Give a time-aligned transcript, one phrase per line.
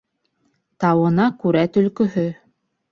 [0.85, 2.29] Тауына күрә төлкөһө.